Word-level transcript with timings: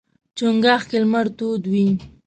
چنګاښ 0.37 0.81
کې 0.89 0.97
لمر 1.03 1.27
تود 1.37 1.63
وي. 1.71 1.87